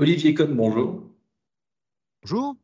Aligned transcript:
Olivier 0.00 0.32
Cohn, 0.32 0.54
bonjour. 0.54 1.02
Bonjour. 2.22 2.56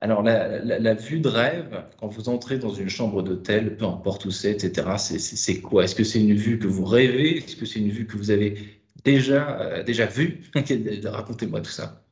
Alors, 0.00 0.22
la, 0.22 0.94
vue 0.94 1.20
de 1.20 1.28
rêve, 1.28 1.84
quand 1.98 2.08
vous 2.08 2.30
entrez 2.30 2.56
dans 2.58 2.72
une 2.72 2.88
chambre 2.88 3.22
d'hôtel, 3.22 3.76
peu 3.76 3.84
importe 3.84 4.24
où 4.24 4.30
c'est, 4.30 4.52
etc., 4.52 4.88
c'est 4.96 5.60
quoi? 5.60 5.84
Est-ce 5.84 5.94
que 5.94 6.02
c'est 6.02 6.18
une 6.18 6.32
vue 6.32 6.58
que 6.58 6.66
vous 6.66 6.86
rêvez? 6.86 7.36
Est-ce 7.36 7.56
que 7.56 7.66
c'est 7.66 7.80
une 7.80 7.90
vue 7.90 8.06
que 8.06 8.16
vous 8.16 8.30
avez 8.30 8.56
déjà, 9.04 9.60
euh, 9.60 9.82
déjà 9.82 10.06
vue? 10.06 10.40
Racontez-moi 11.04 11.60
tout 11.60 11.70
ça. 11.70 12.06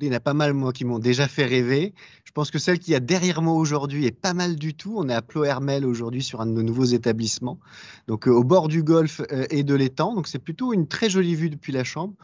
Il 0.00 0.08
y 0.08 0.10
en 0.10 0.14
a 0.14 0.20
pas 0.20 0.34
mal, 0.34 0.52
moi, 0.52 0.72
qui 0.72 0.84
m'ont 0.84 0.98
déjà 0.98 1.28
fait 1.28 1.44
rêver. 1.44 1.94
Je 2.24 2.32
pense 2.32 2.50
que 2.50 2.58
celle 2.58 2.80
qui 2.80 2.96
a 2.96 3.00
derrière 3.00 3.42
moi 3.42 3.54
aujourd'hui 3.54 4.06
est 4.06 4.10
pas 4.10 4.34
mal 4.34 4.56
du 4.56 4.74
tout. 4.74 4.94
On 4.96 5.08
est 5.08 5.14
à 5.14 5.22
Plohermel 5.22 5.86
aujourd'hui 5.86 6.24
sur 6.24 6.40
un 6.40 6.46
de 6.46 6.50
nos 6.52 6.64
nouveaux 6.64 6.84
établissements, 6.84 7.60
donc 8.08 8.26
euh, 8.26 8.32
au 8.32 8.42
bord 8.42 8.66
du 8.66 8.82
golfe 8.82 9.20
euh, 9.30 9.46
et 9.50 9.62
de 9.62 9.74
l'étang. 9.76 10.16
Donc 10.16 10.26
c'est 10.26 10.40
plutôt 10.40 10.72
une 10.72 10.88
très 10.88 11.08
jolie 11.08 11.36
vue 11.36 11.50
depuis 11.50 11.70
la 11.70 11.84
chambre. 11.84 12.14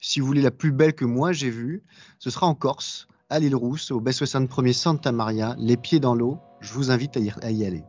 Si 0.00 0.20
vous 0.20 0.26
voulez 0.28 0.42
la 0.42 0.52
plus 0.52 0.70
belle 0.70 0.94
que 0.94 1.04
moi 1.04 1.32
j'ai 1.32 1.50
vue, 1.50 1.82
ce 2.20 2.30
sera 2.30 2.46
en 2.46 2.54
Corse 2.54 3.08
à 3.30 3.40
l'île 3.40 3.56
Rousse, 3.56 3.90
au 3.90 3.98
baie 3.98 4.12
61er 4.12 4.72
Santa 4.72 5.10
Maria, 5.10 5.56
les 5.58 5.76
pieds 5.76 5.98
dans 5.98 6.14
l'eau. 6.14 6.38
Je 6.60 6.72
vous 6.72 6.92
invite 6.92 7.16
à 7.16 7.50
y, 7.50 7.64
aller. 7.64 7.82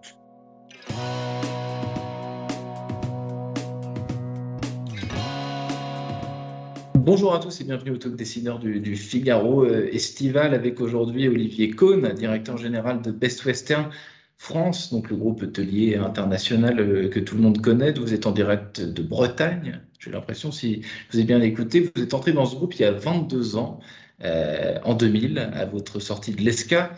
Bonjour 6.96 7.36
à 7.36 7.40
tous 7.40 7.62
et 7.62 7.64
bienvenue 7.64 7.92
au 7.92 7.98
Talk 7.98 8.16
Dessineur 8.16 8.58
du, 8.58 8.80
du 8.80 8.96
Figaro 8.96 9.66
euh, 9.66 9.88
estival 9.94 10.56
avec 10.56 10.82
aujourd'hui 10.82 11.28
Olivier 11.28 11.70
Cohn, 11.70 12.12
directeur 12.14 12.58
général 12.58 13.04
de 13.04 13.12
Best 13.12 13.46
Western 13.46 13.92
France, 14.40 14.92
donc 14.92 15.10
le 15.10 15.18
groupe 15.18 15.44
hôtelier 15.44 15.98
international 15.98 16.80
euh, 16.80 17.10
que 17.10 17.20
tout 17.20 17.36
le 17.36 17.42
monde 17.42 17.62
connaît. 17.62 17.92
Vous 17.92 18.14
êtes 18.14 18.26
en 18.26 18.32
direct 18.32 18.82
de 18.82 19.04
Bretagne. 19.04 19.82
J'ai 20.00 20.12
l'impression, 20.12 20.50
si 20.52 20.82
vous 21.12 21.18
avez 21.18 21.26
bien 21.26 21.42
écouté, 21.42 21.92
vous 21.94 22.02
êtes 22.02 22.14
entré 22.14 22.32
dans 22.32 22.46
ce 22.46 22.56
groupe 22.56 22.74
il 22.76 22.82
y 22.82 22.86
a 22.86 22.92
22 22.92 23.58
ans 23.58 23.82
euh, 24.24 24.80
en 24.86 24.96
2000 24.96 25.40
à 25.40 25.66
votre 25.66 26.00
sortie 26.00 26.32
de 26.32 26.42
l'ESCA. 26.42 26.90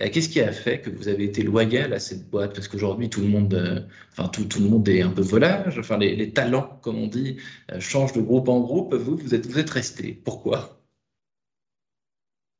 Euh, 0.00 0.08
qu'est-ce 0.12 0.28
qui 0.28 0.40
a 0.40 0.50
fait 0.50 0.80
que 0.80 0.90
vous 0.90 1.06
avez 1.06 1.22
été 1.24 1.44
loyal 1.44 1.92
à 1.92 2.00
cette 2.00 2.28
boîte? 2.28 2.52
Parce 2.52 2.66
qu'aujourd'hui, 2.66 3.08
tout 3.08 3.20
le 3.20 3.28
monde, 3.28 3.54
euh, 3.54 3.80
enfin 4.10 4.28
tout, 4.28 4.46
le 4.60 4.68
monde 4.68 4.88
est 4.88 5.02
un 5.02 5.10
peu 5.10 5.22
volage. 5.22 5.78
Enfin, 5.78 5.98
les, 5.98 6.32
talents, 6.32 6.80
comme 6.82 6.98
on 6.98 7.06
dit, 7.06 7.36
changent 7.78 8.12
de 8.12 8.20
groupe 8.22 8.48
en 8.48 8.58
groupe. 8.58 8.92
Vous, 8.94 9.16
vous 9.16 9.34
êtes, 9.36 9.46
vous 9.46 9.60
êtes 9.60 9.70
resté. 9.70 10.20
Pourquoi? 10.24 10.77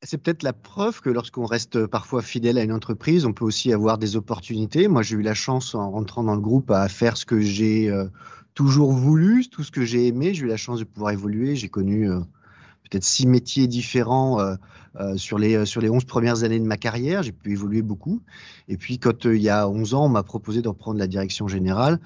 C'est 0.02 0.18
peut-être 0.18 0.42
la 0.42 0.52
preuve 0.52 1.00
que 1.00 1.10
lorsqu'on 1.10 1.44
reste 1.44 1.86
parfois 1.86 2.22
fidèle 2.22 2.58
à 2.58 2.62
une 2.62 2.72
entreprise, 2.72 3.24
on 3.26 3.32
peut 3.32 3.44
aussi 3.44 3.72
avoir 3.72 3.98
des 3.98 4.16
opportunités. 4.16 4.88
Moi, 4.88 5.02
j'ai 5.02 5.16
eu 5.16 5.22
la 5.22 5.34
chance 5.34 5.74
en 5.74 5.90
rentrant 5.90 6.22
dans 6.22 6.34
le 6.34 6.40
groupe 6.40 6.70
à 6.70 6.88
faire 6.88 7.16
ce 7.16 7.26
que 7.26 7.40
j'ai 7.40 7.92
toujours 8.54 8.92
voulu, 8.92 9.48
tout 9.48 9.64
ce 9.64 9.70
que 9.70 9.84
j'ai 9.84 10.06
aimé. 10.06 10.34
J'ai 10.34 10.44
eu 10.44 10.48
la 10.48 10.56
chance 10.56 10.78
de 10.78 10.84
pouvoir 10.84 11.12
évoluer. 11.12 11.56
J'ai 11.56 11.68
connu 11.68 12.08
peut-être 12.88 13.04
six 13.04 13.26
métiers 13.26 13.66
différents 13.66 14.40
euh, 14.40 14.54
euh, 15.00 15.16
sur, 15.16 15.38
les, 15.38 15.64
sur 15.66 15.80
les 15.80 15.88
11 15.88 16.04
premières 16.04 16.42
années 16.44 16.58
de 16.58 16.64
ma 16.64 16.76
carrière. 16.76 17.22
J'ai 17.22 17.32
pu 17.32 17.52
évoluer 17.52 17.82
beaucoup. 17.82 18.22
Et 18.68 18.76
puis, 18.76 18.98
quand 18.98 19.26
euh, 19.26 19.36
il 19.36 19.42
y 19.42 19.48
a 19.48 19.68
11 19.68 19.94
ans, 19.94 20.06
on 20.06 20.08
m'a 20.08 20.22
proposé 20.22 20.62
de 20.62 20.68
reprendre 20.68 20.98
la 20.98 21.06
direction 21.06 21.48
générale, 21.48 22.00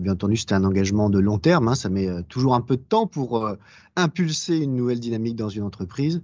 bien 0.00 0.12
entendu, 0.12 0.36
c'était 0.36 0.54
un 0.54 0.64
engagement 0.64 1.08
de 1.08 1.18
long 1.18 1.38
terme. 1.38 1.68
Hein. 1.68 1.74
ça 1.74 1.88
met 1.88 2.22
toujours 2.24 2.54
un 2.54 2.60
peu 2.60 2.76
de 2.76 2.82
temps 2.82 3.06
pour 3.06 3.50
impulser 3.96 4.58
une 4.58 4.76
nouvelle 4.76 5.00
dynamique 5.00 5.34
dans 5.34 5.48
une 5.48 5.62
entreprise. 5.62 6.20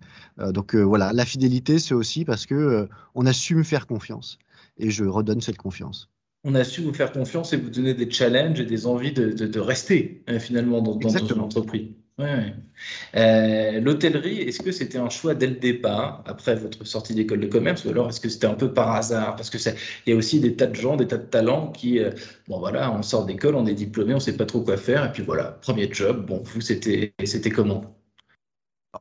donc 0.50 0.74
voilà, 0.74 1.14
la 1.14 1.24
fidélité, 1.24 1.78
c'est 1.78 1.94
aussi 1.94 2.26
parce 2.26 2.44
que 2.44 2.88
on 3.14 3.24
a 3.24 3.32
su 3.32 3.54
me 3.54 3.62
faire 3.62 3.86
confiance. 3.86 4.38
Et 4.76 4.90
je 4.90 5.04
redonne 5.04 5.40
cette 5.40 5.56
confiance 5.56 6.10
on 6.46 6.54
a 6.54 6.62
su 6.62 6.82
vous 6.82 6.92
faire 6.92 7.10
confiance 7.10 7.54
et 7.54 7.56
vous 7.56 7.70
donner 7.70 7.94
des 7.94 8.10
challenges 8.10 8.60
et 8.60 8.66
des 8.66 8.86
envies 8.86 9.12
de, 9.12 9.58
rester 9.58 10.22
finalement 10.38 10.82
dans, 10.82 10.96
dans, 10.96 11.10
dans, 11.10 11.26
une 11.26 11.40
entreprise. 11.40 11.88
Euh, 12.20 13.80
L'hôtellerie, 13.80 14.38
est-ce 14.42 14.62
que 14.62 14.70
c'était 14.70 14.98
un 14.98 15.08
choix 15.08 15.34
dès 15.34 15.48
le 15.48 15.56
départ, 15.56 16.22
après 16.26 16.54
votre 16.54 16.84
sortie 16.84 17.14
d'école 17.14 17.40
de 17.40 17.48
commerce, 17.48 17.84
ou 17.84 17.88
alors 17.88 18.08
est-ce 18.08 18.20
que 18.20 18.28
c'était 18.28 18.46
un 18.46 18.54
peu 18.54 18.72
par 18.72 18.92
hasard? 18.92 19.34
Parce 19.34 19.50
que 19.50 19.58
il 20.06 20.10
y 20.10 20.12
a 20.12 20.16
aussi 20.16 20.38
des 20.38 20.54
tas 20.54 20.66
de 20.66 20.76
gens, 20.76 20.96
des 20.96 21.08
tas 21.08 21.16
de 21.16 21.26
talents 21.26 21.72
qui, 21.72 21.98
euh, 21.98 22.10
bon 22.46 22.60
voilà, 22.60 22.92
on 22.92 23.02
sort 23.02 23.26
d'école, 23.26 23.56
on 23.56 23.66
est 23.66 23.74
diplômé, 23.74 24.12
on 24.12 24.18
ne 24.18 24.22
sait 24.22 24.36
pas 24.36 24.46
trop 24.46 24.60
quoi 24.60 24.76
faire, 24.76 25.04
et 25.04 25.12
puis 25.12 25.24
voilà, 25.24 25.58
premier 25.62 25.92
job. 25.92 26.24
Bon, 26.24 26.40
vous, 26.44 26.60
c'était, 26.60 27.14
c'était 27.24 27.50
comment? 27.50 27.96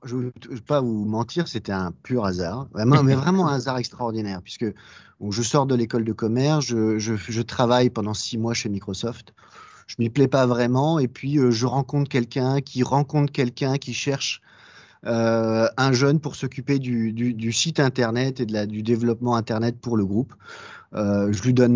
Je 0.05 0.15
ne 0.15 0.31
vais 0.49 0.61
pas 0.65 0.81
vous 0.81 1.05
mentir, 1.05 1.47
c'était 1.47 1.71
un 1.71 1.91
pur 1.91 2.25
hasard, 2.25 2.67
vraiment, 2.73 3.03
mais 3.03 3.13
vraiment 3.13 3.47
un 3.47 3.55
hasard 3.57 3.77
extraordinaire, 3.77 4.41
puisque 4.41 4.65
je 5.29 5.41
sors 5.43 5.67
de 5.67 5.75
l'école 5.75 6.03
de 6.03 6.13
commerce, 6.13 6.65
je 6.65 7.41
travaille 7.43 7.91
pendant 7.91 8.15
six 8.15 8.39
mois 8.39 8.55
chez 8.55 8.69
Microsoft 8.69 9.35
je 9.88 9.95
m'y 9.99 10.09
plais 10.09 10.27
pas 10.27 10.45
vraiment. 10.45 10.99
Et 10.99 11.07
puis, 11.07 11.38
euh, 11.38 11.51
je 11.51 11.66
rencontre 11.66 12.09
quelqu'un 12.09 12.61
qui 12.61 12.83
rencontre 12.83 13.31
quelqu'un 13.31 13.77
qui 13.77 13.94
cherche 13.94 14.41
euh, 15.05 15.67
un 15.77 15.91
jeune 15.91 16.19
pour 16.19 16.35
s'occuper 16.35 16.79
du, 16.79 17.51
site 17.51 17.79
internet 17.79 18.39
et 18.39 18.45
du 18.45 18.83
développement 18.83 19.35
internet 19.35 19.79
pour 19.79 19.97
le 19.97 20.05
groupe. 20.05 20.33
Euh, 20.94 21.31
je, 21.33 21.44
lui 21.44 21.53
donne 21.53 21.75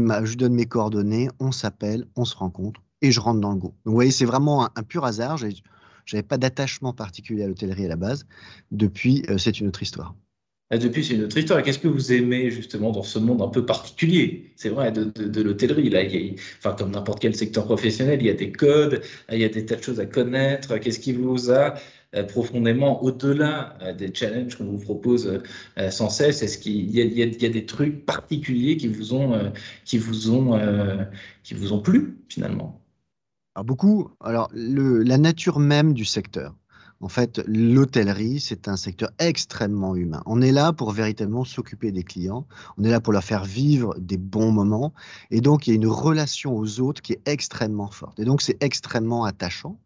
mes 0.53 0.65
coordonnées, 0.65 1.29
on 1.39 1.51
s'appelle, 1.51 2.05
on 2.15 2.23
se 2.23 2.35
rencontre 2.35 2.81
et 3.01 3.11
je 3.11 3.19
rentre 3.19 3.41
dans 3.41 3.51
le 3.51 3.57
groupe. 3.57 3.75
Vous 3.85 3.93
voyez, 3.93 4.11
c'est 4.11 4.25
vraiment 4.25 4.69
un, 4.75 4.83
pur 4.83 5.05
hasard. 5.05 5.37
Je 5.37 5.47
n'avais 6.13 6.23
pas 6.23 6.37
d'attachement 6.37 6.93
particulier 6.93 7.43
à 7.43 7.47
l'hôtellerie 7.47 7.85
à 7.85 7.89
la 7.89 7.95
base. 7.95 8.25
Depuis, 8.71 9.25
c'est 9.37 9.59
une 9.59 9.67
autre 9.67 9.83
histoire. 9.83 10.15
Depuis, 10.69 11.05
c'est 11.05 11.13
une 11.13 11.23
autre 11.23 11.37
histoire. 11.37 11.63
Qu'est-ce 11.63 11.79
que 11.79 11.87
vous 11.87 12.11
aimez 12.11 12.51
justement 12.51 12.91
dans 12.91 13.03
ce 13.03 13.19
monde 13.19 13.41
un 13.41 13.47
peu 13.47 13.65
particulier? 13.65 14.51
C'est 14.57 14.67
vrai, 14.67 14.91
de, 14.91 15.41
l'hôtellerie. 15.41 15.89
Là, 15.89 16.01
enfin, 16.57 16.75
comme 16.77 16.91
n'importe 16.91 17.21
quel 17.21 17.33
secteur 17.35 17.63
professionnel, 17.63 18.19
il 18.21 18.27
y 18.27 18.29
a 18.29 18.33
des 18.33 18.51
codes, 18.51 19.01
il 19.31 19.39
y 19.39 19.45
a 19.45 19.49
des 19.49 19.65
tas 19.65 19.77
de 19.77 19.83
choses 19.83 20.01
à 20.01 20.05
connaître. 20.05 20.77
Qu'est-ce 20.77 20.99
qui 20.99 21.13
vous 21.13 21.51
a 21.51 21.75
euh, 22.15 22.23
profondément, 22.23 23.01
au-delà 23.01 23.77
euh, 23.81 23.93
des 23.93 24.13
challenges 24.13 24.57
qu'on 24.57 24.65
vous 24.65 24.79
propose 24.79 25.41
euh, 25.77 25.89
sans 25.89 26.09
cesse? 26.09 26.43
Est-ce 26.43 26.57
qu'il 26.57 26.91
y, 26.91 27.45
a 27.45 27.49
des 27.49 27.65
trucs 27.65 28.05
particuliers 28.05 28.75
qui 28.75 28.89
vous 28.89 29.13
ont, 29.13 29.53
qui 29.85 29.97
vous 29.97 30.31
ont, 30.31 30.59
qui 31.43 31.53
vous 31.53 31.71
ont 31.71 31.79
plu 31.79 32.17
finalement? 32.27 32.81
Alors, 33.55 33.63
beaucoup. 33.63 34.09
Alors, 34.19 34.49
la 34.53 35.17
nature 35.17 35.59
même 35.59 35.93
du 35.93 36.03
secteur. 36.03 36.53
En 36.99 37.09
fait, 37.09 37.41
l'hôtellerie, 37.45 38.39
c'est 38.39 38.67
un 38.67 38.75
secteur 38.75 39.09
extrêmement 39.19 39.95
humain. 39.95 40.23
On 40.25 40.41
est 40.41 40.51
là 40.51 40.73
pour 40.73 40.91
véritablement 40.91 41.45
s'occuper 41.45 41.91
des 41.91 42.03
clients, 42.03 42.47
on 42.77 42.83
est 42.83 42.89
là 42.89 42.99
pour 42.99 43.13
leur 43.13 43.23
faire 43.23 43.45
vivre 43.45 43.95
des 43.99 44.17
bons 44.17 44.51
moments, 44.51 44.93
et 45.29 45.41
donc 45.41 45.67
il 45.67 45.71
y 45.71 45.73
a 45.73 45.75
une 45.75 45.87
relation 45.87 46.57
aux 46.57 46.79
autres 46.79 47.01
qui 47.01 47.13
est 47.13 47.27
extrêmement 47.27 47.91
forte. 47.91 48.19
Et 48.19 48.25
donc 48.25 48.41
c'est 48.41 48.61
extrêmement 48.63 49.25
attachant. 49.25 49.79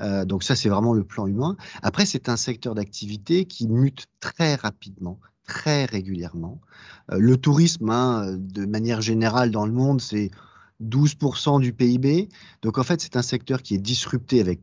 Euh, 0.00 0.24
donc 0.24 0.42
ça, 0.42 0.56
c'est 0.56 0.68
vraiment 0.68 0.94
le 0.94 1.04
plan 1.04 1.26
humain. 1.26 1.56
Après, 1.82 2.06
c'est 2.06 2.28
un 2.28 2.36
secteur 2.36 2.74
d'activité 2.74 3.44
qui 3.44 3.68
mute 3.68 4.06
très 4.20 4.54
rapidement, 4.54 5.18
très 5.46 5.84
régulièrement. 5.84 6.60
Euh, 7.10 7.18
le 7.18 7.36
tourisme, 7.36 7.90
hein, 7.90 8.34
de 8.36 8.66
manière 8.66 9.00
générale 9.00 9.50
dans 9.50 9.66
le 9.66 9.72
monde, 9.72 10.00
c'est 10.00 10.30
12% 10.82 11.60
du 11.60 11.72
PIB. 11.72 12.28
Donc 12.62 12.78
en 12.78 12.82
fait, 12.82 13.00
c'est 13.00 13.16
un 13.16 13.22
secteur 13.22 13.62
qui 13.62 13.74
est 13.74 13.78
disrupté 13.78 14.40
avec 14.40 14.60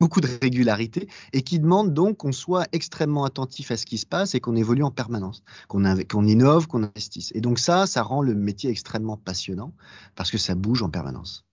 beaucoup 0.00 0.20
de 0.20 0.28
régularité 0.40 1.08
et 1.32 1.42
qui 1.42 1.60
demande 1.60 1.92
donc 1.94 2.18
qu'on 2.18 2.32
soit 2.32 2.66
extrêmement 2.72 3.24
attentif 3.24 3.70
à 3.70 3.76
ce 3.76 3.86
qui 3.86 3.98
se 3.98 4.06
passe 4.06 4.34
et 4.34 4.40
qu'on 4.40 4.56
évolue 4.56 4.82
en 4.82 4.90
permanence, 4.90 5.42
qu'on 5.68 6.26
innove, 6.26 6.66
qu'on 6.66 6.82
investisse. 6.82 7.30
Et 7.34 7.40
donc 7.40 7.58
ça, 7.58 7.86
ça 7.86 8.02
rend 8.02 8.22
le 8.22 8.34
métier 8.34 8.70
extrêmement 8.70 9.16
passionnant 9.16 9.72
parce 10.16 10.30
que 10.30 10.38
ça 10.38 10.54
bouge 10.54 10.82
en 10.82 10.88
permanence. 10.88 11.44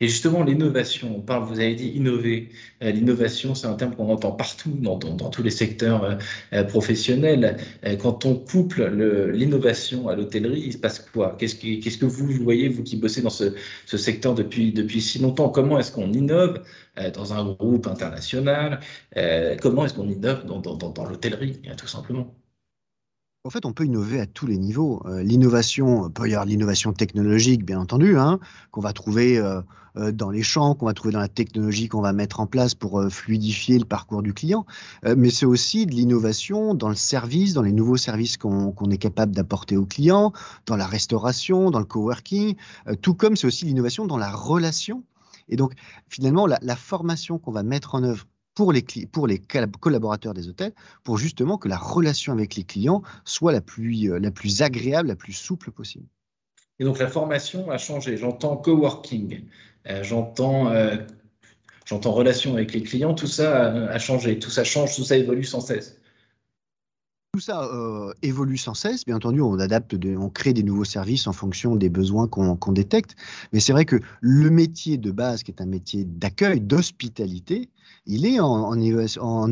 Et 0.00 0.08
justement, 0.08 0.42
l'innovation, 0.42 1.16
on 1.16 1.20
parle, 1.20 1.44
vous 1.44 1.60
avez 1.60 1.74
dit 1.74 1.88
innover. 1.88 2.48
Euh, 2.82 2.90
l'innovation, 2.90 3.54
c'est 3.54 3.66
un 3.66 3.74
terme 3.74 3.94
qu'on 3.94 4.10
entend 4.10 4.32
partout 4.32 4.70
dans, 4.70 4.98
tous 4.98 5.42
les 5.42 5.50
secteurs 5.50 6.04
euh, 6.04 6.14
euh, 6.54 6.64
professionnels. 6.64 7.58
quand 8.00 8.24
on 8.24 8.34
couple 8.36 8.84
l'innovation 9.34 10.08
à 10.08 10.16
l'hôtellerie, 10.16 10.62
il 10.66 10.72
se 10.72 10.78
passe 10.78 11.00
quoi? 11.00 11.36
Qu'est-ce 11.38 11.98
que 11.98 12.06
vous 12.06 12.26
voyez, 12.42 12.68
vous 12.68 12.82
qui 12.82 12.96
bossez 12.96 13.22
dans 13.22 13.30
ce, 13.30 13.54
secteur 13.86 14.34
depuis, 14.34 15.00
si 15.02 15.18
longtemps? 15.18 15.50
Comment 15.50 15.78
est-ce 15.78 15.92
qu'on 15.92 16.12
innove 16.12 16.62
dans 17.14 17.32
un 17.34 17.52
groupe 17.52 17.86
international? 17.86 18.80
Comment 19.60 19.84
est-ce 19.84 19.94
qu'on 19.94 20.08
innove 20.08 20.46
dans, 20.46 20.60
dans 20.60 21.04
l'hôtellerie, 21.04 21.60
tout 21.76 21.86
simplement? 21.86 22.39
En 23.44 23.50
fait, 23.50 23.64
on 23.64 23.72
peut 23.72 23.86
innover 23.86 24.20
à 24.20 24.26
tous 24.26 24.46
les 24.46 24.58
niveaux. 24.58 25.02
Euh, 25.06 25.22
l'innovation, 25.22 26.10
peut 26.10 26.28
y 26.28 26.34
avoir 26.34 26.44
l'innovation 26.44 26.92
technologique, 26.92 27.64
bien 27.64 27.80
entendu, 27.80 28.18
hein, 28.18 28.38
qu'on 28.70 28.82
va 28.82 28.92
trouver 28.92 29.38
euh, 29.38 29.62
euh, 29.96 30.12
dans 30.12 30.28
les 30.28 30.42
champs, 30.42 30.74
qu'on 30.74 30.84
va 30.84 30.92
trouver 30.92 31.12
dans 31.12 31.20
la 31.20 31.28
technologie 31.28 31.88
qu'on 31.88 32.02
va 32.02 32.12
mettre 32.12 32.40
en 32.40 32.46
place 32.46 32.74
pour 32.74 33.02
fluidifier 33.08 33.78
le 33.78 33.86
parcours 33.86 34.22
du 34.22 34.34
client. 34.34 34.66
mais 35.16 35.30
c'est 35.30 35.46
aussi 35.46 35.86
de 35.86 35.92
l'innovation 35.92 36.74
dans 36.74 36.90
le 36.90 36.94
service, 36.94 37.54
dans 37.54 37.62
les 37.62 37.72
nouveaux 37.72 37.96
services 37.96 38.36
qu'on 38.36 38.90
est 38.90 38.98
capable 38.98 39.34
d'apporter 39.34 39.76
aux 39.76 39.86
clients, 39.86 40.32
dans 40.66 40.76
la 40.76 40.86
restauration, 40.86 41.70
dans 41.70 41.78
le 41.78 41.84
coworking, 41.86 42.56
tout 43.00 43.14
comme 43.14 43.36
c'est 43.36 43.46
aussi 43.46 43.64
l'innovation 43.64 44.06
dans 44.06 44.18
la 44.18 44.30
relation. 44.30 45.02
Et 45.48 45.56
donc, 45.56 45.72
finalement, 46.08 46.46
la 46.46 46.76
formation 46.76 47.38
qu'on 47.38 47.52
va 47.52 47.62
mettre 47.62 47.94
en 47.94 48.04
œuvre 48.04 48.26
pour 49.12 49.26
les, 49.26 49.38
collaborateurs 49.80 50.34
des 50.34 50.48
hôtels, 50.48 50.72
pour 51.02 51.16
justement 51.16 51.56
que 51.56 51.68
la 51.68 51.78
relation 51.78 52.32
avec 52.32 52.56
les 52.56 52.64
clients 52.64 53.02
soit 53.24 53.52
la 53.52 53.62
plus, 53.62 54.10
euh, 54.10 54.18
la 54.18 54.30
plus 54.30 54.60
agréable, 54.60 55.08
la 55.08 55.16
plus 55.16 55.32
souple 55.32 55.70
possible. 55.70 56.04
Et 56.78 56.84
donc 56.84 56.98
la 56.98 57.08
formation 57.08 57.70
a 57.70 57.78
changé. 57.78 58.18
J'entends 58.18 58.56
coworking, 58.56 59.44
euh, 59.88 60.02
euh, 60.02 60.96
j'entends 61.86 62.12
relation 62.12 62.54
avec 62.54 62.74
les 62.74 62.82
clients, 62.82 63.14
tout 63.14 63.26
ça 63.26 63.72
a 63.72 63.98
changé, 63.98 64.38
tout 64.38 64.50
ça 64.50 64.64
change, 64.64 64.94
tout 64.94 65.04
ça 65.04 65.16
évolue 65.16 65.44
sans 65.44 65.60
cesse. 65.60 65.99
Tout 67.32 67.38
ça 67.38 67.62
euh, 67.62 68.12
évolue 68.22 68.56
sans 68.56 68.74
cesse. 68.74 69.04
Bien 69.04 69.14
entendu, 69.14 69.40
on 69.40 69.56
adapte, 69.60 69.94
on 70.18 70.28
crée 70.30 70.52
des 70.52 70.64
nouveaux 70.64 70.84
services 70.84 71.28
en 71.28 71.32
fonction 71.32 71.76
des 71.76 71.88
besoins 71.88 72.26
qu'on 72.26 72.72
détecte. 72.72 73.14
Mais 73.52 73.60
c'est 73.60 73.72
vrai 73.72 73.84
que 73.84 74.00
le 74.20 74.50
métier 74.50 74.98
de 74.98 75.12
base, 75.12 75.44
qui 75.44 75.52
est 75.52 75.62
un 75.62 75.66
métier 75.66 76.02
d'accueil, 76.04 76.60
d'hospitalité, 76.60 77.70
il 78.06 78.26
est 78.26 78.40
en, 78.40 78.72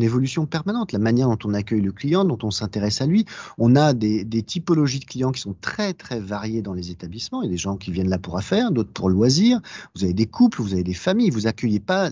évolution 0.00 0.46
permanente. 0.46 0.90
La 0.90 0.98
manière 0.98 1.28
dont 1.28 1.38
on 1.44 1.54
accueille 1.54 1.80
le 1.80 1.92
client, 1.92 2.25
dont 2.25 2.38
on 2.42 2.50
s'intéresse 2.50 3.00
à 3.00 3.06
lui. 3.06 3.26
On 3.58 3.76
a 3.76 3.92
des, 3.92 4.25
typologies 4.42 4.98
de 4.98 5.04
clients 5.04 5.30
qui 5.30 5.40
sont 5.40 5.54
très, 5.60 5.94
très 5.94 6.19
variées 6.19 6.62
dans 6.62 6.75
les 6.75 6.90
établissements. 6.90 7.42
Il 7.42 7.46
y 7.46 7.48
a 7.48 7.52
des 7.52 7.58
gens 7.58 7.76
qui 7.76 7.92
viennent 7.92 8.08
là 8.08 8.19
pour 8.19 8.36
affaires, 8.38 8.72
d'autres 8.72 8.92
pour 8.92 9.08
loisirs. 9.08 9.60
Vous 9.94 10.02
avez 10.02 10.14
des 10.14 10.26
couples, 10.26 10.62
vous 10.62 10.72
avez 10.72 10.82
des 10.82 10.94
familles. 10.94 11.30
Vous 11.30 11.46
accueillez 11.46 11.80
pas 11.80 12.10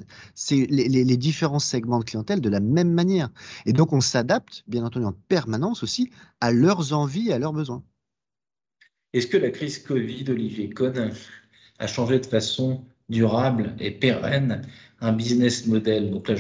les, 0.50 0.88
les 0.88 1.16
différents 1.16 1.58
segments 1.58 1.98
de 1.98 2.04
clientèle 2.04 2.40
de 2.40 2.48
la 2.48 2.60
même 2.60 2.92
manière. 2.92 3.30
Et 3.64 3.72
donc, 3.72 3.92
on 3.92 4.00
s'adapte, 4.00 4.62
bien 4.68 4.84
entendu, 4.84 5.06
en 5.06 5.14
permanence 5.28 5.55
aussi 5.64 6.10
à 6.40 6.52
leurs 6.52 6.92
envies 6.92 7.28
et 7.28 7.32
à 7.32 7.38
leurs 7.38 7.52
besoins. 7.52 7.82
Est-ce 9.12 9.26
que 9.26 9.36
la 9.36 9.50
crise 9.50 9.78
Covid, 9.78 10.24
Olivier 10.28 10.68
Cohn, 10.70 11.10
a 11.78 11.86
changé 11.86 12.18
de 12.18 12.26
façon 12.26 12.84
durable 13.08 13.74
et 13.78 13.90
pérenne 13.90 14.62
un 15.00 15.12
business 15.12 15.66
model? 15.66 16.10
Donc 16.10 16.28
là, 16.28 16.34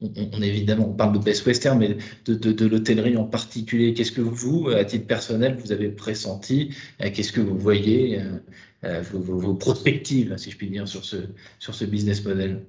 on, 0.00 0.42
évidemment, 0.42 0.90
on 0.90 0.94
parle 0.94 1.18
de 1.18 1.18
Best 1.18 1.46
Western, 1.46 1.78
mais 1.78 1.96
de, 2.26 2.66
l'hôtellerie 2.66 3.16
en 3.16 3.24
particulier. 3.24 3.94
Qu'est-ce 3.94 4.12
que 4.12 4.20
vous, 4.20 4.68
à 4.68 4.84
titre 4.84 5.06
personnel, 5.06 5.56
vous 5.56 5.72
avez 5.72 5.88
pressenti? 5.88 6.74
Euh, 7.00 7.10
Qu'est-ce 7.12 7.32
que 7.32 7.40
vous 7.40 7.58
voyez 7.58 8.20
euh, 8.20 8.38
euh, 8.84 9.02
vos, 9.12 9.38
vos, 9.38 9.54
perspectives, 9.54 10.36
si 10.36 10.50
je 10.50 10.56
puis 10.56 10.68
dire, 10.68 10.86
sur 10.88 11.04
ce 11.04 11.84
business 11.84 12.24
model? 12.24 12.62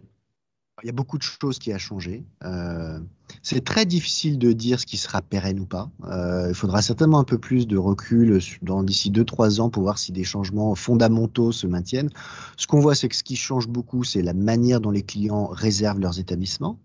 Il 0.84 0.86
y 0.86 0.90
a 0.90 0.94
beaucoup 0.94 1.18
de 1.18 1.24
choses 1.24 1.58
qui 1.58 1.74
ont 1.74 1.78
changé. 1.78 2.24
Euh, 2.44 3.00
c'est 3.42 3.64
très 3.64 3.86
difficile 3.86 4.38
de 4.38 4.52
dire 4.54 4.80
ce 4.80 4.86
qui 4.86 4.98
sera 4.98 5.22
pérenne 5.22 5.60
ou 5.60 5.66
pas. 5.66 5.90
Euh, 6.06 6.48
il 6.50 6.56
faudra 6.56 6.84
certainement 6.84 7.20
un 7.20 7.24
peu 7.24 7.40
plus 7.40 7.66
de 7.68 7.78
recul 7.78 8.40
d'ici 8.84 9.12
2-3 9.12 9.60
ans 9.60 9.70
pour 9.70 9.84
voir 9.84 9.98
si 9.98 10.12
des 10.12 10.24
changements 10.24 10.76
fondamentaux 10.76 11.52
se 11.52 11.66
maintiennent. 11.66 12.12
Ce 12.58 12.68
qu'on 12.68 12.80
voit, 12.80 12.94
c'est 12.94 13.10
que 13.10 13.16
ce 13.16 13.24
qui 13.24 13.36
change 13.36 13.68
beaucoup, 13.68 14.04
c'est 14.04 14.22
la 14.22 14.34
manière 14.34 14.80
dont 14.80 14.92
les 14.92 15.02
clients 15.02 15.48
réservent 15.48 16.00
leurs 16.00 16.20
établissements. 16.20 16.78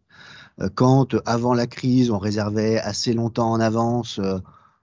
Euh, 0.61 0.71
quand, 0.75 1.15
avant 1.27 1.53
la 1.53 1.67
crise, 1.67 2.11
on 2.11 2.19
réservait 2.19 2.79
assez 2.79 3.13
longtemps 3.13 3.51
en 3.53 3.61
avance, 3.61 4.19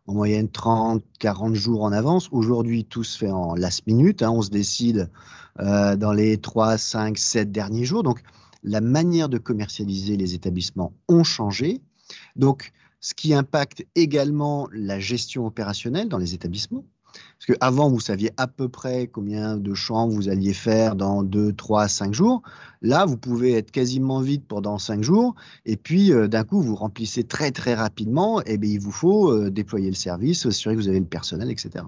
en 0.06 0.14
moyenne 0.14 0.50
30, 0.50 1.04
40 1.18 1.56
jours 1.56 1.84
en 1.84 1.92
avance, 1.92 2.30
aujourd'hui, 2.32 2.86
tout 2.86 3.04
se 3.04 3.18
fait 3.18 3.32
en 3.32 3.56
last 3.56 3.88
minute. 3.88 4.22
Hein, 4.22 4.30
on 4.30 4.44
se 4.44 4.52
décide 4.52 5.10
dans 5.58 6.14
les 6.14 6.38
3, 6.38 6.78
5, 6.78 7.18
7 7.18 7.52
derniers 7.52 7.84
jours. 7.86 8.04
Donc, 8.04 8.24
la 8.64 8.82
manière 8.82 9.30
de 9.30 9.38
commercialiser 9.38 10.18
les 10.18 10.34
établissements 10.34 10.94
ont 11.08 11.24
changé. 11.24 11.82
Donc, 12.36 12.72
ce 13.02 13.14
qui 13.14 13.34
impacte 13.34 13.86
également 13.96 14.68
la 14.74 15.00
gestion 15.00 15.46
opérationnelle 15.46 16.10
dans 16.10 16.18
les 16.18 16.34
établissements. 16.34 16.84
Parce 17.14 17.58
qu'avant, 17.58 17.90
vous 17.90 18.00
saviez 18.00 18.32
à 18.38 18.48
peu 18.48 18.70
près 18.70 19.08
combien 19.08 19.58
de 19.58 19.74
chambres 19.74 20.14
vous 20.14 20.30
alliez 20.30 20.54
faire 20.54 20.96
dans 20.96 21.24
2, 21.24 21.54
3, 21.54 21.88
5 21.88 22.14
jours. 22.14 22.44
Là, 22.82 23.06
vous 23.06 23.18
pouvez 23.18 23.54
être 23.54 23.72
quasiment 23.72 24.22
vide 24.22 24.44
pendant 24.48 24.78
5 24.78 25.02
jours. 25.02 25.36
Et 25.66 25.76
puis, 25.76 26.12
euh, 26.12 26.28
d'un 26.28 26.44
coup, 26.44 26.62
vous 26.62 26.76
remplissez 26.76 27.24
très, 27.24 27.52
très 27.52 27.74
rapidement. 27.74 28.42
Et 28.42 28.54
eh 28.54 28.58
bien, 28.58 28.72
il 28.72 28.80
vous 28.80 28.92
faut 28.92 29.32
euh, 29.32 29.50
déployer 29.50 29.90
le 29.90 29.96
service, 29.96 30.46
assurer 30.46 30.76
que 30.76 30.82
vous 30.82 30.90
avez 30.90 31.00
le 31.00 31.06
personnel, 31.06 31.50
etc. 31.50 31.86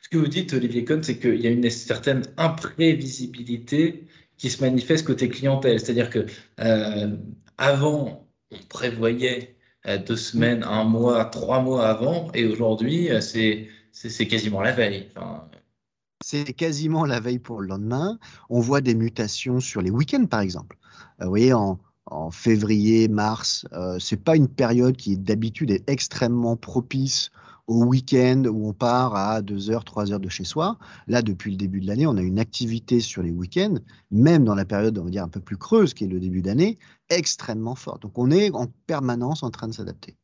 Ce 0.00 0.08
que 0.08 0.18
vous 0.18 0.28
dites, 0.28 0.52
Olivier 0.52 0.84
Cohn, 0.84 1.02
c'est 1.02 1.18
qu'il 1.18 1.40
y 1.40 1.46
a 1.46 1.50
une 1.50 1.68
certaine 1.70 2.22
imprévisibilité 2.36 4.06
qui 4.42 4.50
se 4.50 4.60
manifeste 4.60 5.06
côté 5.06 5.28
clientèle. 5.28 5.78
C'est-à-dire 5.78 6.10
que 6.10 6.26
euh, 6.58 7.16
avant, 7.58 8.26
on 8.50 8.56
prévoyait 8.68 9.54
euh, 9.86 9.98
deux 9.98 10.16
semaines, 10.16 10.64
un 10.64 10.82
mois, 10.82 11.24
trois 11.26 11.62
mois 11.62 11.86
avant, 11.86 12.28
et 12.34 12.44
aujourd'hui, 12.44 13.08
euh, 13.12 13.20
c'est 13.20 14.26
quasiment 14.26 14.60
la 14.60 14.72
veille. 14.72 15.08
C'est 16.24 16.52
quasiment 16.54 17.04
la 17.04 17.20
veille 17.20 17.38
pour 17.38 17.60
le 17.60 17.68
lendemain. 17.68 18.18
On 18.50 18.58
voit 18.58 18.80
des 18.80 18.96
mutations 18.96 19.60
sur 19.60 19.80
les 19.80 19.90
week-ends, 19.90 20.26
par 20.26 20.40
exemple. 20.40 20.76
vous 21.20 21.28
voyez, 21.28 21.52
en, 21.52 21.78
en 22.06 22.32
février, 22.32 23.06
mars, 23.06 23.64
euh, 23.74 24.00
c'est 24.00 24.24
pas 24.24 24.34
une 24.34 24.48
période 24.48 24.96
qui 24.96 25.16
d'habitude 25.16 25.70
est 25.70 25.88
extrêmement 25.88 26.56
propice 26.56 27.30
au 27.72 27.84
week-end 27.84 28.44
où 28.46 28.68
on 28.68 28.72
part 28.72 29.16
à 29.16 29.42
2 29.42 29.70
heures, 29.70 29.84
3 29.84 30.12
heures 30.12 30.20
de 30.20 30.28
chez 30.28 30.44
soi. 30.44 30.78
Là, 31.06 31.22
depuis 31.22 31.50
le 31.50 31.56
début 31.56 31.80
de 31.80 31.86
l'année, 31.86 32.06
on 32.06 32.16
a 32.16 32.22
une 32.22 32.38
activité 32.38 33.00
sur 33.00 33.22
les 33.22 33.30
week-ends, 33.30 33.74
même 34.10 34.44
dans 34.44 34.54
la 34.54 34.64
période, 34.64 34.98
on 34.98 35.04
va 35.04 35.10
dire, 35.10 35.24
un 35.24 35.28
peu 35.28 35.40
plus 35.40 35.56
creuse, 35.56 35.94
qui 35.94 36.04
est 36.04 36.08
le 36.08 36.20
début 36.20 36.42
d'année, 36.42 36.78
extrêmement 37.08 37.74
forte. 37.74 38.02
Donc, 38.02 38.18
on 38.18 38.30
est 38.30 38.50
en 38.52 38.66
permanence 38.86 39.42
en 39.42 39.50
train 39.50 39.68
de 39.68 39.72
s'adapter. 39.72 40.16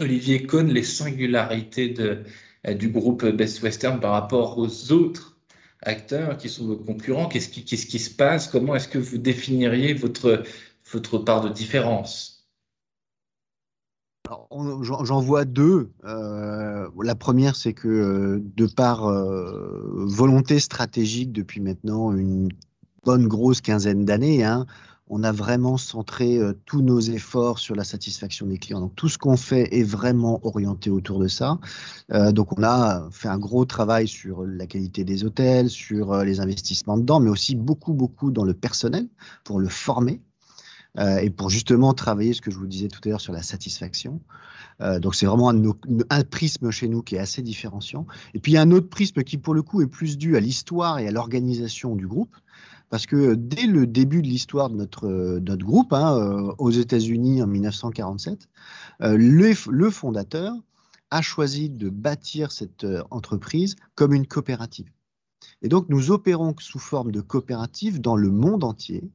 Olivier 0.00 0.46
Cohn, 0.46 0.68
les 0.68 0.82
singularités 0.82 1.94
euh, 1.98 2.74
du 2.74 2.88
groupe 2.88 3.24
Best 3.24 3.62
Western 3.62 4.00
par 4.00 4.12
rapport 4.12 4.58
aux 4.58 4.92
autres 4.92 5.38
acteurs 5.82 6.36
qui 6.36 6.48
sont 6.48 6.66
vos 6.66 6.76
concurrents, 6.76 7.28
qu'est-ce 7.28 7.48
qui, 7.48 7.98
se 7.98 8.10
passe? 8.10 8.48
Comment 8.48 8.74
est-ce 8.74 8.88
que 8.88 8.98
vous 8.98 9.18
définiriez 9.18 9.94
votre 9.94 11.18
part 11.18 11.42
de 11.42 11.50
différence? 11.50 12.33
J'en 14.82 15.20
vois 15.20 15.44
deux. 15.44 15.90
Euh, 16.04 16.88
la 17.02 17.14
première, 17.14 17.56
c'est 17.56 17.74
que 17.74 17.88
euh, 17.88 18.42
de 18.56 18.66
par 18.66 19.06
euh, 19.06 20.06
volonté 20.06 20.60
stratégique 20.60 21.30
depuis 21.30 21.60
maintenant 21.60 22.12
une 22.12 22.48
bonne 23.04 23.28
grosse 23.28 23.60
quinzaine 23.60 24.06
d'années, 24.06 24.42
hein, 24.42 24.64
on 25.08 25.22
a 25.24 25.32
vraiment 25.32 25.76
centré 25.76 26.40
tous 26.64 26.80
nos 26.80 27.00
efforts 27.00 27.58
sur 27.58 27.74
la 27.74 27.84
satisfaction 27.84 28.46
des 28.46 28.56
clients. 28.56 28.80
Donc 28.80 28.94
tout 28.96 29.10
ce 29.10 29.18
qu'on 29.18 29.36
fait 29.36 29.68
est 29.78 29.82
vraiment 29.82 30.40
orienté 30.46 30.88
autour 30.88 31.18
de 31.18 31.28
ça. 31.28 31.58
donc 32.32 32.58
on 32.58 32.62
a 32.62 33.06
fait 33.10 33.28
un 33.28 33.36
gros 33.36 33.66
travail 33.66 34.08
sur 34.08 34.46
la 34.46 34.66
qualité 34.66 35.04
des 35.04 35.22
hôtels, 35.22 35.68
sur 35.68 36.16
les 36.24 36.40
investissements 36.40 36.96
dedans, 36.96 37.20
mais 37.20 37.28
aussi 37.28 37.54
beaucoup, 37.54 37.92
beaucoup 37.92 38.30
dans 38.30 38.44
le 38.44 38.54
personnel 38.54 39.06
pour 39.44 39.60
le 39.60 39.68
former. 39.68 40.22
Euh, 40.98 41.18
et 41.18 41.30
pour 41.30 41.50
justement 41.50 41.92
travailler 41.92 42.34
ce 42.34 42.40
que 42.40 42.50
je 42.50 42.56
vous 42.56 42.66
disais 42.66 42.88
tout 42.88 43.00
à 43.04 43.08
l'heure 43.08 43.20
sur 43.20 43.32
la 43.32 43.42
satisfaction. 43.42 44.20
Euh, 44.80 45.00
donc 45.00 45.14
c'est 45.14 45.26
vraiment 45.26 45.50
un, 45.50 46.24
prisme 46.24 46.70
chez 46.70 46.88
nous 46.88 47.02
qui 47.02 47.16
est 47.16 47.18
assez 47.18 47.42
différenciant. 47.42 48.06
Et 48.32 48.38
puis 48.38 48.52
il 48.52 48.54
y 48.54 48.58
a 48.58 48.62
un 48.62 48.70
autre 48.70 48.88
prisme 48.88 49.22
qui 49.24 49.38
pour 49.38 49.54
le 49.54 49.62
coup 49.62 49.82
est 49.82 49.88
plus 49.88 50.16
dû 50.16 50.36
à 50.36 50.40
l'histoire 50.40 50.98
et 50.98 51.08
à 51.08 51.10
l'organisation 51.10 51.96
du 51.96 52.06
groupe. 52.06 52.36
Parce 52.90 53.06
que 53.06 53.34
dès 53.34 53.66
le 53.66 53.88
début 53.88 54.22
de 54.22 54.28
l'histoire 54.28 54.70
de 54.70 54.76
notre, 54.76 55.08
notre 55.40 55.64
groupe, 55.64 55.92
hein, 55.92 56.16
euh, 56.16 56.52
aux 56.58 56.70
États-Unis 56.70 57.42
en 57.42 57.48
1947, 57.48 58.48
le, 59.00 59.70
le 59.70 59.90
fondateur 59.90 60.54
a 61.10 61.22
choisi 61.22 61.70
de 61.70 61.88
bâtir 61.88 62.52
cette 62.52 62.86
entreprise 63.10 63.74
comme 63.96 64.12
une 64.12 64.26
coopérative. 64.26 64.86
Et 65.62 65.68
donc, 65.68 65.88
nous 65.88 66.10
opérons 66.10 66.54
sous 66.58 66.78
forme 66.78 67.10
de 67.10 67.20
coopérative 67.20 68.00
dans 68.00 68.16
le 68.16 68.30
monde 68.30 68.64
entier. 68.64 69.10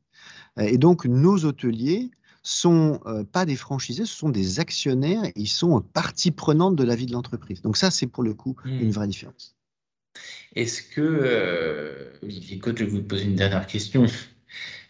Et 0.57 0.77
donc, 0.77 1.05
nos 1.05 1.45
hôteliers 1.45 2.11
sont 2.41 2.99
euh, 3.05 3.23
pas 3.23 3.45
des 3.45 3.55
franchisés, 3.55 4.05
ce 4.05 4.15
sont 4.15 4.29
des 4.29 4.59
actionnaires, 4.59 5.23
ils 5.35 5.47
sont 5.47 5.81
partie 5.81 6.31
prenante 6.31 6.75
de 6.75 6.83
la 6.83 6.95
vie 6.95 7.05
de 7.05 7.13
l'entreprise. 7.13 7.61
Donc 7.61 7.77
ça, 7.77 7.91
c'est 7.91 8.07
pour 8.07 8.23
le 8.23 8.33
coup 8.33 8.55
hmm. 8.65 8.79
une 8.81 8.91
vraie 8.91 9.07
différence. 9.07 9.55
Est-ce 10.55 10.81
que, 10.81 11.01
euh, 11.01 12.11
Olivier 12.23 12.59
Côte, 12.59 12.79
je 12.79 12.85
vais 12.85 12.89
vous 12.89 13.03
poser 13.03 13.25
une 13.25 13.35
dernière 13.35 13.67
question. 13.67 14.05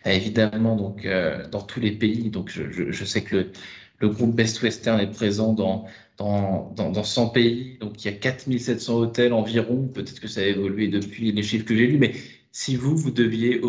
Euh, 0.06 0.12
évidemment, 0.12 0.78
donc, 0.78 1.06
dans 1.52 1.62
tous 1.62 1.82
les 1.82 1.92
pays, 1.92 2.30
donc 2.30 2.50
je, 2.50 3.04
sais 3.04 3.22
que 3.22 3.36
le, 3.36 3.52
le, 3.98 4.08
groupe 4.08 4.34
Best 4.34 4.62
Western 4.62 4.98
est 5.02 5.12
présent 5.12 5.52
dans, 5.52 5.88
dans, 6.16 6.72
dans, 6.78 6.90
dans 6.90 7.04
100 7.04 7.30
pays, 7.32 7.78
donc 7.82 8.02
il 8.02 8.10
y 8.10 8.14
a 8.14 8.18
4700 8.18 8.96
hôtels 8.96 9.34
environ, 9.34 9.90
peut-être 9.90 10.22
que 10.22 10.30
ça 10.30 10.40
a 10.40 10.46
évolué 10.46 10.88
depuis 10.88 11.34
les 11.34 11.44
chiffres 11.44 11.66
que 11.66 11.76
j'ai 11.76 11.88
lus, 11.88 11.98
mais 11.98 12.14
si 12.60 12.76
vous, 12.76 12.94
vous 12.98 13.10
deviez 13.10 13.62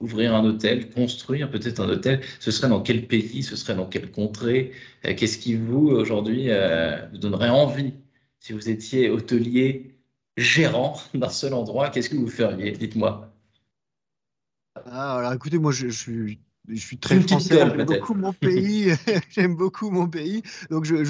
ouvrir 0.00 0.34
un 0.34 0.44
hôtel, 0.44 0.90
construire 0.90 1.50
peut-être 1.50 1.80
un 1.80 1.88
hôtel, 1.88 2.20
ce 2.40 2.50
serait 2.50 2.68
dans 2.68 2.82
quel 2.82 3.06
pays, 3.06 3.42
ce 3.42 3.56
serait 3.56 3.74
dans 3.74 3.86
quelle 3.86 4.10
contrée 4.10 4.72
euh, 5.06 5.14
Qu'est-ce 5.16 5.38
qui 5.38 5.54
vous, 5.54 5.88
aujourd'hui, 5.88 6.50
euh, 6.50 7.06
vous 7.08 7.16
donnerait 7.16 7.48
envie? 7.48 7.94
Si 8.40 8.52
vous 8.52 8.68
étiez 8.68 9.08
hôtelier, 9.08 9.96
gérant 10.36 11.00
d'un 11.14 11.30
seul 11.30 11.54
endroit, 11.54 11.88
qu'est-ce 11.88 12.10
que 12.10 12.16
vous 12.16 12.28
feriez? 12.28 12.72
Dites-moi. 12.72 13.32
Ah, 14.74 15.16
alors 15.16 15.32
écoutez, 15.32 15.56
moi 15.56 15.72
je, 15.72 15.88
je 15.88 15.98
suis 15.98 16.38
je 16.68 16.80
suis 16.80 16.96
très 16.96 17.20
français, 17.20 17.56
j'aime 17.58 17.84
beaucoup 17.84 18.14
mon 18.14 18.32
pays, 18.32 18.92
j'aime 19.30 19.54
beaucoup 19.54 19.90
mon 19.90 20.08
pays, 20.08 20.42
donc 20.70 20.84
je, 20.84 21.04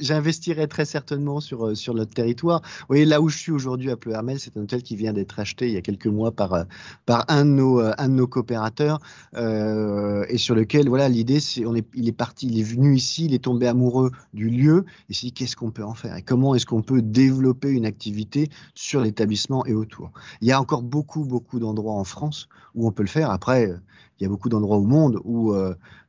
j'investirai 0.00 0.68
très 0.68 0.84
certainement 0.84 1.40
sur, 1.40 1.66
euh, 1.66 1.74
sur 1.74 1.94
notre 1.94 2.14
territoire. 2.14 2.62
Vous 2.62 2.86
voyez, 2.88 3.04
là 3.04 3.20
où 3.20 3.28
je 3.28 3.36
suis 3.36 3.50
aujourd'hui 3.50 3.90
à 3.90 3.96
Pleuhermel, 3.96 4.38
c'est 4.38 4.56
un 4.56 4.62
hôtel 4.62 4.82
qui 4.82 4.94
vient 4.94 5.12
d'être 5.12 5.40
acheté 5.40 5.66
il 5.66 5.74
y 5.74 5.76
a 5.76 5.80
quelques 5.80 6.06
mois 6.06 6.30
par, 6.30 6.54
euh, 6.54 6.64
par 7.06 7.24
un, 7.28 7.44
de 7.44 7.50
nos, 7.50 7.80
euh, 7.80 7.92
un 7.98 8.08
de 8.08 8.14
nos 8.14 8.26
coopérateurs 8.26 9.00
et 9.34 10.38
sur 10.38 10.54
lequel, 10.54 10.88
voilà, 10.88 11.08
l'idée, 11.08 11.40
c'est, 11.40 11.66
on 11.66 11.74
est, 11.74 11.86
il 11.94 12.08
est 12.08 12.12
parti, 12.12 12.46
il 12.46 12.60
est 12.60 12.62
venu 12.62 12.94
ici, 12.94 13.24
il 13.24 13.34
est 13.34 13.44
tombé 13.44 13.66
amoureux 13.66 14.10
du 14.32 14.48
lieu 14.48 14.84
et 15.08 15.14
s'est 15.14 15.26
dit 15.26 15.32
qu'est-ce 15.32 15.56
qu'on 15.56 15.70
peut 15.70 15.84
en 15.84 15.94
faire 15.94 16.16
et 16.16 16.22
comment 16.22 16.54
est-ce 16.54 16.66
qu'on 16.66 16.82
peut 16.82 17.02
développer 17.02 17.70
une 17.70 17.86
activité 17.86 18.48
sur 18.74 19.00
l'établissement 19.00 19.64
et 19.66 19.74
autour? 19.74 20.12
Il 20.40 20.48
y 20.48 20.52
a 20.52 20.60
encore 20.60 20.82
beaucoup, 20.82 21.24
beaucoup 21.24 21.58
d'endroits 21.58 21.94
en 21.94 22.04
France 22.04 22.48
où 22.74 22.86
on 22.86 22.92
peut 22.92 23.02
le 23.02 23.08
faire. 23.08 23.30
Après, 23.30 23.70
il 24.20 24.24
y 24.24 24.26
a 24.26 24.28
beaucoup 24.28 24.48
d'endroits 24.48 24.76
au 24.76 24.84
monde 24.84 25.20
où 25.24 25.54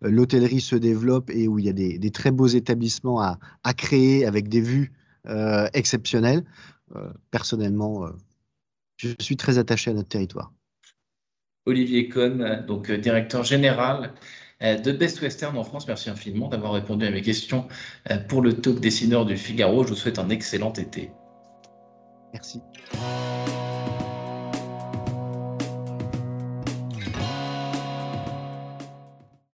l'hôtellerie 0.01 0.61
se 0.61 0.75
développe 0.75 1.29
et 1.29 1.47
où 1.47 1.59
il 1.59 1.65
y 1.65 1.69
a 1.69 1.73
des, 1.73 2.11
très 2.11 2.31
beaux 2.31 2.47
établissements 2.47 3.21
à, 3.21 3.39
à, 3.63 3.73
créer 3.73 4.25
avec 4.25 4.49
des 4.49 4.61
vues 4.61 4.91
exceptionnelles. 5.73 6.43
personnellement, 7.31 8.05
je 8.97 9.09
suis 9.19 9.37
très 9.37 9.57
attaché 9.57 9.91
à 9.91 9.93
notre 9.93 10.09
territoire. 10.09 10.51
Olivier 11.65 12.09
Cohn, 12.09 12.65
donc 12.67 12.91
directeur 12.91 13.43
général 13.43 14.13
de 14.61 14.91
Best 14.91 15.21
Western 15.21 15.57
en 15.57 15.63
France. 15.63 15.87
Merci 15.87 16.09
infiniment 16.09 16.49
d'avoir 16.49 16.73
répondu 16.73 17.05
à 17.05 17.11
mes 17.11 17.21
questions 17.21 17.67
pour 18.27 18.41
le 18.41 18.53
talk 18.53 18.79
dessineur 18.79 19.25
du 19.25 19.37
Figaro. 19.37 19.83
Je 19.83 19.89
vous 19.89 19.95
souhaite 19.95 20.19
un 20.19 20.29
excellent 20.29 20.73
été. 20.73 21.11
Merci. 22.33 22.61